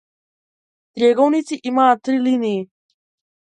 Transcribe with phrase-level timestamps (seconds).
[0.93, 2.61] Триаголници имаат три линии.